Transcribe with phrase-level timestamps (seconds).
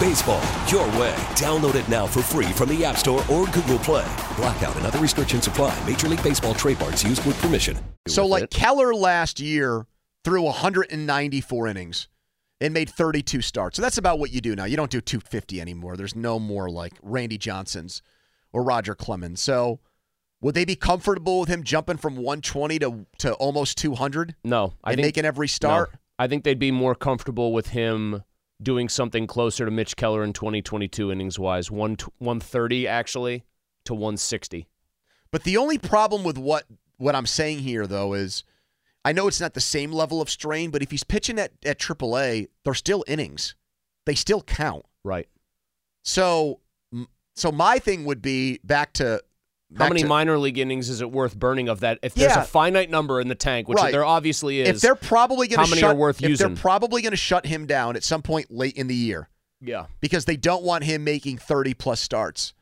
[0.00, 1.14] Baseball, your way.
[1.36, 4.10] Download it now for free from the App Store or Google Play.
[4.34, 5.78] Blackout and other restrictions apply.
[5.86, 7.76] Major League Baseball trademarks used with permission.
[8.08, 8.50] So, with like it.
[8.50, 9.86] Keller last year
[10.24, 12.08] threw 194 innings
[12.62, 13.76] and made 32 starts.
[13.76, 14.64] So that's about what you do now.
[14.64, 15.98] You don't do 250 anymore.
[15.98, 18.00] There's no more like Randy Johnson's
[18.54, 19.42] or Roger Clemens.
[19.42, 19.80] So,
[20.40, 24.92] would they be comfortable with him jumping from 120 to to almost 200 No, I
[24.92, 25.90] and think making every start?
[25.92, 25.98] No.
[26.18, 28.22] I think they'd be more comfortable with him
[28.62, 33.44] doing something closer to Mitch Keller in 2022 innings wise, one 130 actually
[33.84, 34.68] to 160.
[35.30, 36.64] But the only problem with what
[36.96, 38.44] what I'm saying here though is
[39.04, 41.78] I know it's not the same level of strain, but if he's pitching at at
[41.78, 43.54] AAA, they're still innings.
[44.06, 44.84] They still count.
[45.04, 45.28] Right.
[46.02, 46.60] So
[47.34, 49.22] so my thing would be back to
[49.76, 51.98] How many to- minor league innings is it worth burning of that?
[52.02, 52.42] If there's Yeah.
[52.42, 53.92] a finite number in the tank, which Right.
[53.92, 56.48] there obviously is, if they're probably going how to many shut are worth if using?
[56.48, 59.28] they're probably going to shut him down at some point late in the year
[59.60, 62.52] yeah, because they don't want him making 30 plus starts.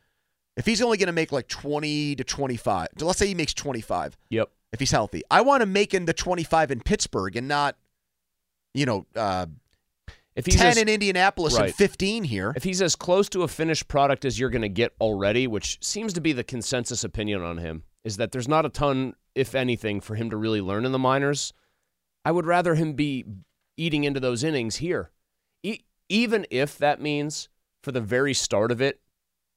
[0.57, 4.17] If he's only going to make like 20 to 25, let's say he makes 25
[4.29, 4.51] yep.
[4.73, 5.23] if he's healthy.
[5.31, 7.77] I want him making the 25 in Pittsburgh and not
[8.75, 9.47] you know, uh,
[10.39, 12.53] If he's 10 as, in Indianapolis and 15 here.
[12.55, 15.79] if he's as close to a finished product as you're going to get already, which
[15.85, 19.57] seems to be the consensus opinion on him, is that there's not a ton, if
[19.57, 21.53] anything, for him to really learn in the minors.
[22.25, 23.25] I would rather him be
[23.77, 25.11] eating into those innings here,
[25.65, 27.49] e- even if that means
[27.83, 29.01] for the very start of it,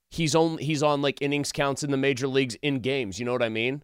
[0.09, 3.19] he's on he's on like innings counts in the major leagues in games.
[3.19, 3.83] You know what I mean?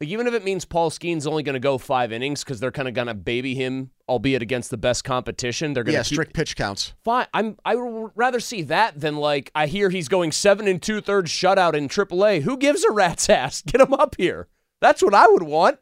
[0.00, 2.70] Like even if it means Paul Skenes only going to go five innings because they're
[2.70, 5.72] kind of going to baby him, albeit against the best competition.
[5.72, 6.94] They're going to Yeah, keep strict pitch counts.
[7.04, 7.26] fine.
[7.34, 11.00] I'm I would rather see that than like I hear he's going seven and two
[11.00, 12.42] thirds shutout in AAA.
[12.42, 13.60] Who gives a rat's ass?
[13.62, 14.46] Get him up here.
[14.80, 15.78] That's what I would want.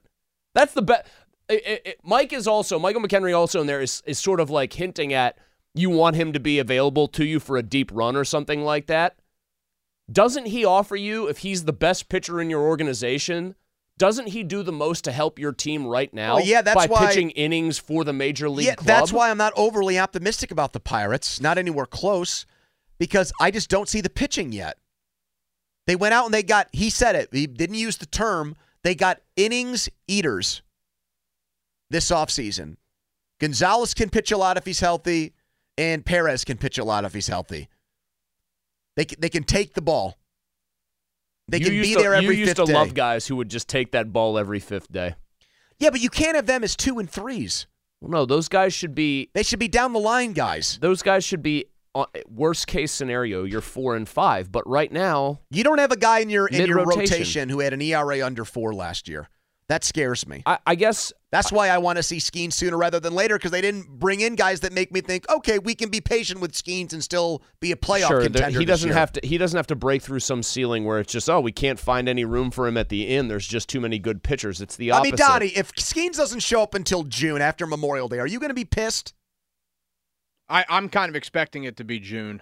[0.55, 1.07] That's the best.
[2.03, 5.37] Mike is also Michael McKenry also in there is is sort of like hinting at
[5.75, 8.87] you want him to be available to you for a deep run or something like
[8.87, 9.17] that.
[10.11, 13.57] Doesn't he offer you if he's the best pitcher in your organization?
[13.99, 16.37] Doesn't he do the most to help your team right now?
[16.37, 18.87] Well, yeah, that's by why- pitching innings for the major league Yeah, club.
[18.87, 21.41] that's why I'm not overly optimistic about the Pirates.
[21.41, 22.45] Not anywhere close
[22.99, 24.77] because I just don't see the pitching yet.
[25.87, 28.95] They went out and they got, he said it, he didn't use the term, they
[28.95, 30.61] got innings eaters
[31.91, 32.77] this offseason.
[33.41, 35.33] Gonzales can pitch a lot if he's healthy,
[35.79, 37.69] and Perez can pitch a lot if he's healthy.
[38.97, 40.17] They they can take the ball.
[41.49, 42.73] They you can be to, there every You used to day.
[42.73, 45.15] love guys who would just take that ball every fifth day.
[45.79, 47.67] Yeah, but you can't have them as two and threes.
[48.01, 49.31] Well, no, those guys should be.
[49.35, 50.79] They should be down the line guys.
[50.81, 51.67] Those guys should be.
[51.95, 54.51] uh, Worst case scenario, you're four and five.
[54.53, 57.73] But right now, You don't have a guy in your in your rotation who had
[57.73, 59.29] an ERA under four last year.
[59.69, 60.45] That scares me.
[60.47, 63.51] I, I guess That's why I want to see Skenes sooner rather than later because
[63.51, 66.53] they didn't bring in guys that make me think, okay, we can be patient with
[66.53, 68.61] Skenes and still be a playoff sure there- contender.
[68.61, 68.97] he doesn't year.
[68.97, 69.27] have to.
[69.27, 72.09] He doesn't have to break through some ceiling where it's just oh we can't find
[72.09, 73.29] any room for him at the end.
[73.29, 74.61] There's just too many good pitchers.
[74.61, 75.21] It's the opposite.
[75.21, 75.41] I opposite.
[75.41, 78.51] mean, Donnie, if Skenes doesn't show up until June after Memorial Day, are you going
[78.51, 79.15] to be pissed?
[80.49, 82.41] I, I'm kind of expecting it to be June.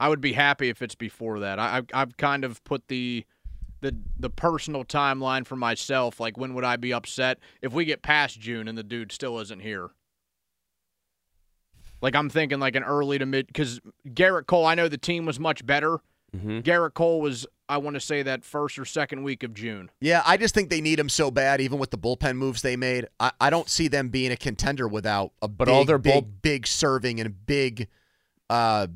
[0.00, 1.58] I would be happy if it's before that.
[1.60, 3.24] I, I've, I've kind of put the
[3.80, 6.18] the the personal timeline for myself.
[6.20, 9.38] Like, when would I be upset if we get past June and the dude still
[9.40, 9.90] isn't here?
[12.02, 14.66] Like, I'm thinking like an early to mid because Gerrit Cole.
[14.66, 15.98] I know the team was much better.
[16.36, 16.62] Mhm.
[16.62, 19.90] Gerrit Cole was, I want to say that first or second week of June.
[20.00, 22.76] Yeah, I just think they need him so bad, even with the bullpen moves they
[22.76, 23.06] made.
[23.18, 26.22] I, I don't see them being a contender without a But big, all their bull-
[26.22, 27.88] big, big serving and a big.
[28.50, 28.88] Uh,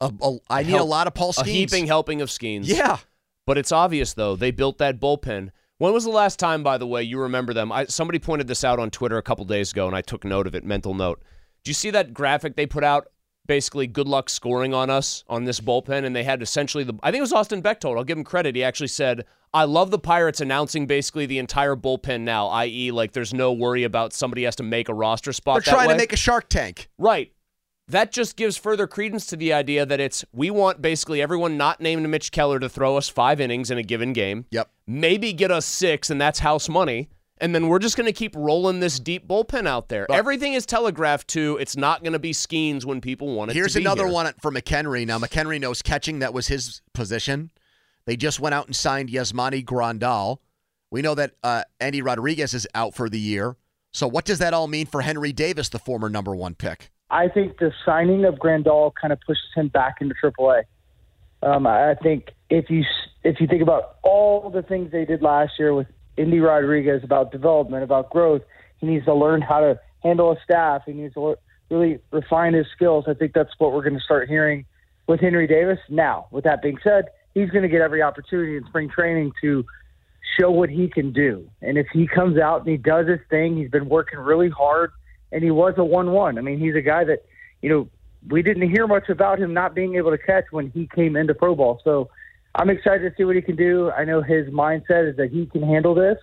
[0.00, 1.42] a, a, I need a lot of Paul Skenes.
[1.46, 2.62] a heaping helping of Skenes.
[2.66, 2.98] Yeah.
[3.48, 5.52] But it's obvious though they built that bullpen.
[5.78, 7.72] When was the last time, by the way, you remember them?
[7.72, 10.46] I, somebody pointed this out on Twitter a couple days ago, and I took note
[10.46, 10.64] of it.
[10.64, 11.22] Mental note.
[11.64, 13.06] Do you see that graphic they put out?
[13.46, 16.92] Basically, good luck scoring on us on this bullpen, and they had essentially the.
[17.02, 17.96] I think it was Austin Bechtold.
[17.96, 18.54] I'll give him credit.
[18.54, 19.24] He actually said,
[19.54, 23.82] "I love the Pirates announcing basically the entire bullpen now, i.e., like there's no worry
[23.82, 25.94] about somebody has to make a roster spot." They're trying way.
[25.94, 26.90] to make a Shark Tank.
[26.98, 27.32] Right.
[27.88, 31.80] That just gives further credence to the idea that it's we want basically everyone not
[31.80, 34.44] named Mitch Keller to throw us five innings in a given game.
[34.50, 34.70] Yep.
[34.86, 37.08] Maybe get us six, and that's house money.
[37.40, 40.10] And then we're just going to keep rolling this deep bullpen out there.
[40.10, 41.56] Everything is telegraphed to.
[41.58, 43.54] It's not going to be Skenes when people want it.
[43.54, 44.12] Here's another here.
[44.12, 45.06] one for McKenry.
[45.06, 47.50] Now McKenry knows catching that was his position.
[48.06, 50.38] They just went out and signed Yasmani Grandal.
[50.90, 53.56] We know that uh, Endy Rodriguez is out for the year.
[53.92, 56.90] So, what does that all mean for Henry Davis, the former number one pick?
[57.10, 60.62] I think the signing of Grandal kind of pushes him back into AAA.
[61.42, 62.84] Um, I think if you
[63.24, 67.32] if you think about all the things they did last year with Endy Rodriguez about
[67.32, 68.42] development, about growth,
[68.78, 70.82] he needs to learn how to handle a staff.
[70.86, 71.36] He needs to
[71.70, 73.04] really refine his skills.
[73.06, 74.64] I think that's what we're going to start hearing
[75.06, 75.78] with Henry Davis.
[75.88, 79.64] Now, with that being said, he's going to get every opportunity in spring training to
[80.38, 81.48] show what he can do.
[81.62, 84.92] And if he comes out and he does his thing, he's been working really hard,
[85.32, 86.38] and he was a one-one.
[86.38, 87.24] I mean, he's a guy that
[87.62, 87.88] you know
[88.28, 91.34] we didn't hear much about him not being able to catch when he came into
[91.34, 91.80] pro ball.
[91.84, 92.10] So
[92.54, 93.90] I'm excited to see what he can do.
[93.90, 96.18] I know his mindset is that he can handle this,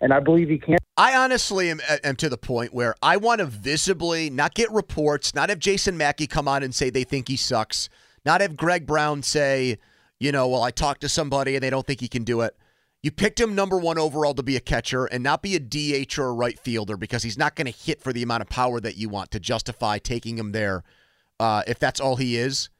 [0.00, 0.78] and I believe he can.
[0.96, 5.34] I honestly am, am to the point where I want to visibly not get reports,
[5.34, 7.90] not have Jason Mackey come on and say they think he sucks,
[8.24, 9.78] not have Greg Brown say,
[10.18, 12.56] you know, well, I talked to somebody and they don't think he can do it.
[13.02, 16.18] You picked him number one overall to be a catcher and not be a DH
[16.18, 18.80] or a right fielder because he's not going to hit for the amount of power
[18.80, 20.82] that you want to justify taking him there
[21.38, 22.70] uh, if that's all he is.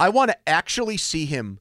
[0.00, 1.60] I want to actually see him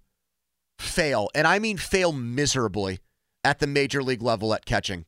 [0.79, 2.99] fail, and I mean fail miserably
[3.43, 5.05] at the major league level at catching.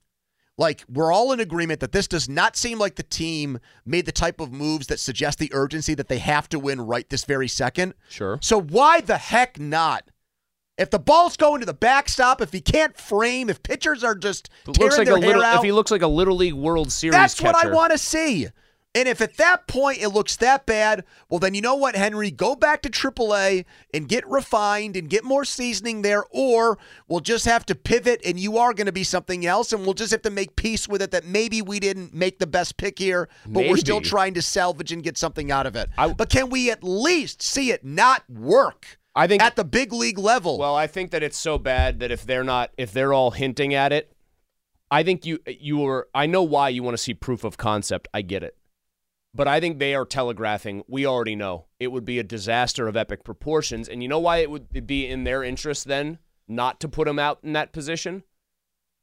[0.57, 4.13] Like, we're all in agreement that this does not seem like the team made the
[4.13, 7.50] type of moves that suggest the urgency that they have to win right this very
[7.50, 7.94] second.
[8.10, 8.40] Sure.
[8.42, 10.10] So, why the heck not?
[10.77, 14.50] If the ball's going to the backstop, if he can't frame, if pitchers are just
[14.68, 16.92] looks like their a little, hair out, if he looks like a little league World
[16.92, 17.54] Series that's catcher.
[17.54, 18.48] what I want to see.
[18.94, 22.31] And if at that point it looks that bad, well, then you know what, Henry?
[22.31, 26.78] Go back to AAA and get refined and get more seasoning there, or
[27.10, 29.95] we'll just have to pivot and you are going to be something else, and we'll
[29.95, 32.98] just have to make peace with it that maybe we didn't make the best pick
[32.98, 35.89] here, but we're still trying to salvage and get something out of it.
[35.98, 39.94] I- but can we at least see it not work I think at the big
[39.94, 40.58] league level?
[40.58, 43.74] Well, I think that it's so bad that if they're not, if they're all hinting
[43.74, 44.12] at it,
[44.92, 46.08] I think you you are.
[46.14, 48.08] I know why you want to see proof of concept.
[48.14, 48.58] I get it,
[49.34, 50.84] but I think they are telegraphing.
[50.88, 54.38] We already know it would be a disaster of epic proportions, and you know why
[54.38, 58.24] it would be in their interest then not to put him out in that position,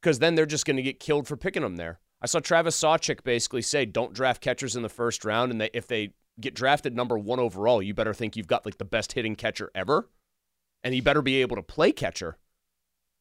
[0.01, 1.99] because then they're just going to get killed for picking him there.
[2.21, 5.71] I saw Travis Sawchik basically say, "Don't draft catchers in the first round, and they,
[5.73, 9.13] if they get drafted number one overall, you better think you've got like the best
[9.13, 10.09] hitting catcher ever."
[10.83, 12.37] and he better be able to play catcher.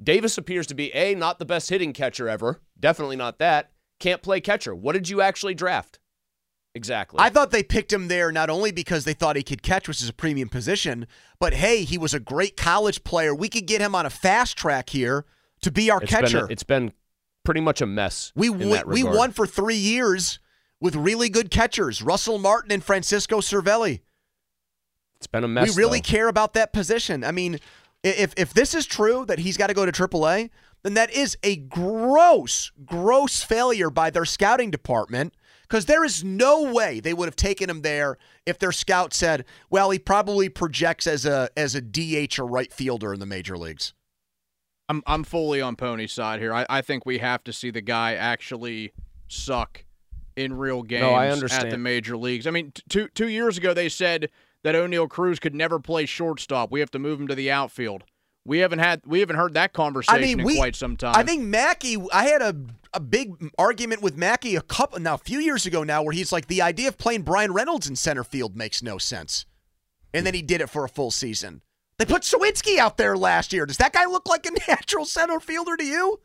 [0.02, 2.60] Davis appears to be A, not the best hitting catcher ever.
[2.78, 3.70] Definitely not that.
[4.00, 4.74] Can't play catcher.
[4.74, 6.00] What did you actually draft?
[6.74, 7.20] Exactly.
[7.20, 10.02] I thought they picked him there not only because they thought he could catch, which
[10.02, 11.06] is a premium position,
[11.38, 13.34] but hey, he was a great college player.
[13.34, 15.26] We could get him on a fast track here
[15.60, 16.40] to be our It's catcher.
[16.42, 16.92] Been, it's been
[17.44, 18.32] pretty much a mess.
[18.34, 20.40] we in w- that we won for three years
[20.82, 24.00] with really good catchers, Russell Martin and Francisco Cervelli.
[25.16, 25.76] It's been a mess.
[25.76, 26.08] we really though.
[26.08, 27.22] care about that position.
[27.22, 27.60] I mean,
[28.02, 30.50] if if this is true that he's got to go to AAA,
[30.82, 35.34] then that is a gross, gross failure by their scouting department.
[35.62, 39.46] Because there is no way they would have taken him there if their scout said,
[39.70, 43.56] "Well, he probably projects as a as a DH or right fielder in the major
[43.56, 43.94] leagues."
[44.88, 46.52] I'm I'm fully on Pony's side here.
[46.52, 48.92] I, I think we have to see the guy actually
[49.28, 49.84] suck
[50.36, 52.46] in real games I at the major leagues.
[52.46, 54.30] I mean, t- two two years ago they said
[54.62, 56.70] that Oneil Cruz could never play shortstop.
[56.70, 58.04] We have to move him to the outfield.
[58.44, 61.14] We haven't had we haven't heard that conversation in we, quite some time.
[61.14, 61.96] I think Mackey.
[62.12, 62.56] I had a
[62.92, 66.32] a big argument with Mackey a couple now a few years ago now, where he's
[66.32, 69.46] like the idea of playing Bryan Reynolds in center field makes no sense,
[70.12, 71.62] and then he did it for a full season.
[71.98, 73.64] They put Suwinski out there last year.
[73.64, 76.20] Does that guy look like a natural center fielder to you?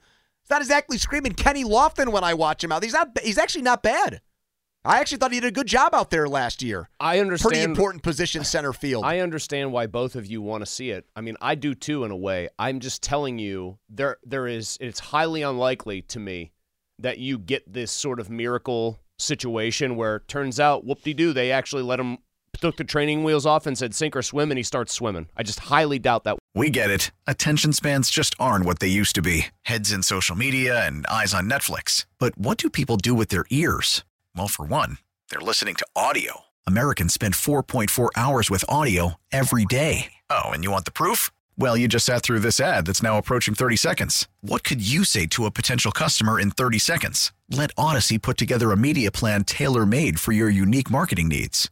[0.47, 2.81] It's not exactly screaming Kenny Lofton when I watch him out.
[2.81, 3.19] He's not.
[3.21, 4.21] He's actually not bad.
[4.85, 6.87] I actually thought he did a good job out there last year.
[7.01, 7.51] I understand.
[7.51, 9.03] Pretty important position center field.
[9.03, 11.05] I understand why both of you want to see it.
[11.17, 12.47] I mean, I do too in a way.
[12.57, 16.53] I'm just telling you there there is it's highly unlikely to me
[16.97, 21.83] that you get this sort of miracle situation where it turns out whoop-de-doo they actually
[21.83, 22.19] let him
[22.59, 25.27] took the training wheels off and said sink or swim and he starts swimming.
[25.35, 26.37] I just highly doubt that.
[26.55, 27.11] We get it.
[27.27, 31.33] Attention spans just aren't what they used to be heads in social media and eyes
[31.33, 32.05] on Netflix.
[32.17, 34.03] But what do people do with their ears?
[34.35, 34.97] Well, for one,
[35.29, 36.41] they're listening to audio.
[36.65, 40.13] Americans spend 4.4 hours with audio every day.
[40.29, 41.29] Oh, and you want the proof?
[41.59, 44.27] Well, you just sat through this ad that's now approaching 30 seconds.
[44.41, 47.31] What could you say to a potential customer in 30 seconds?
[47.49, 51.71] Let Audacy put together a media plan tailor made for your unique marketing needs.